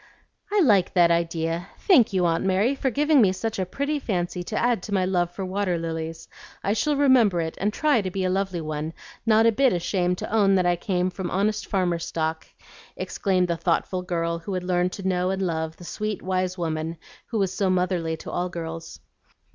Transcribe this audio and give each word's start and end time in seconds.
"I 0.51 0.61
like 0.61 0.95
that 0.95 1.11
idea! 1.11 1.67
Thank 1.77 2.11
you, 2.11 2.25
Aunt 2.25 2.43
Mary, 2.43 2.73
for 2.73 2.89
giving 2.89 3.21
me 3.21 3.31
such 3.31 3.59
a 3.59 3.67
pretty 3.67 3.99
fancy 3.99 4.41
to 4.45 4.57
add 4.57 4.81
to 4.81 4.91
my 4.95 5.05
love 5.05 5.29
for 5.29 5.45
water 5.45 5.77
lilies. 5.77 6.27
I 6.63 6.73
shall 6.73 6.95
remember 6.95 7.39
it, 7.39 7.55
and 7.61 7.71
try 7.71 8.01
to 8.01 8.09
be 8.09 8.23
a 8.23 8.29
lovely 8.31 8.61
one, 8.61 8.93
not 9.27 9.45
a 9.45 9.51
bit 9.51 9.73
ashamed 9.73 10.17
to 10.17 10.31
own 10.33 10.55
that 10.55 10.65
I 10.65 10.75
came 10.75 11.11
from 11.11 11.29
honest 11.29 11.67
farmer 11.67 11.99
stock," 11.99 12.47
exclaimed 12.97 13.47
the 13.47 13.57
thoughtful 13.57 14.01
girl 14.01 14.39
who 14.39 14.55
had 14.55 14.63
learned 14.63 14.91
to 14.93 15.07
know 15.07 15.29
and 15.29 15.43
love 15.43 15.77
the 15.77 15.85
sweet, 15.85 16.23
wise 16.23 16.57
woman 16.57 16.97
who 17.27 17.37
was 17.37 17.53
so 17.53 17.69
motherly 17.69 18.17
to 18.17 18.31
all 18.31 18.49
girls. 18.49 19.01